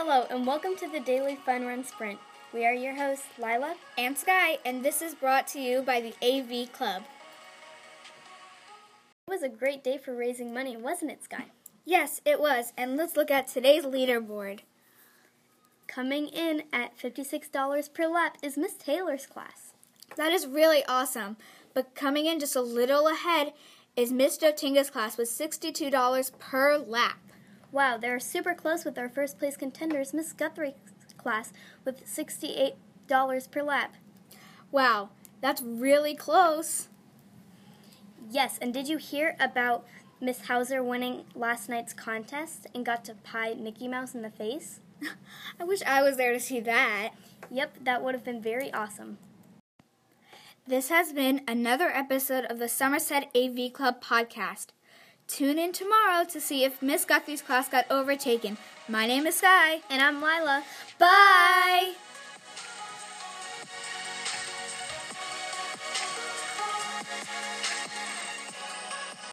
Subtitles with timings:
[0.00, 2.20] Hello, and welcome to the Daily Fun Run Sprint.
[2.54, 6.14] We are your hosts, Lila and Sky, and this is brought to you by the
[6.22, 7.02] AV Club.
[9.26, 11.46] It was a great day for raising money, wasn't it, Sky?
[11.84, 14.60] Yes, it was, and let's look at today's leaderboard.
[15.88, 19.72] Coming in at $56 per lap is Miss Taylor's class.
[20.16, 21.38] That is really awesome,
[21.74, 23.52] but coming in just a little ahead
[23.96, 27.18] is Miss Dotinga's class with $62 per lap.
[27.70, 30.74] Wow, they're super close with our first place contenders, Miss Guthrie's
[31.18, 31.52] class,
[31.84, 32.74] with $68
[33.50, 33.94] per lap.
[34.70, 35.10] Wow,
[35.40, 36.88] that's really close.
[38.30, 39.86] Yes, and did you hear about
[40.20, 44.80] Miss Hauser winning last night's contest and got to pie Mickey Mouse in the face?
[45.60, 47.10] I wish I was there to see that.
[47.50, 49.18] Yep, that would have been very awesome.
[50.66, 54.66] This has been another episode of the Somerset AV Club podcast.
[55.28, 58.56] Tune in tomorrow to see if Miss Guthrie's class got overtaken.
[58.88, 59.82] My name is Sky.
[59.90, 60.64] And I'm Lila.
[60.98, 61.92] Bye!